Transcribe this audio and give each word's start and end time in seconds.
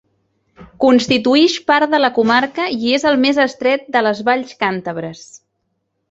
Constituïx 0.83 1.57
part 1.71 1.91
de 1.91 1.99
la 1.99 2.09
comarca 2.15 2.65
i 2.77 2.95
és 2.99 3.05
el 3.09 3.19
més 3.25 3.39
estret 3.43 3.83
de 3.97 4.01
les 4.07 4.23
valls 4.31 4.57
càntabres. 4.65 5.21